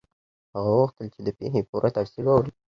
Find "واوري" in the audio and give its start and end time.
2.27-2.51